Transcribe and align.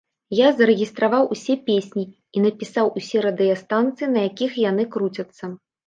Я 0.37 0.45
зарэгістраваў 0.61 1.27
усе 1.35 1.57
песні 1.67 2.03
і 2.35 2.45
напісаў 2.47 2.91
усе 3.03 3.17
радыёстанцыі, 3.29 4.13
на 4.19 4.29
якіх 4.29 4.51
яны 4.69 4.93
круцяцца. 4.95 5.57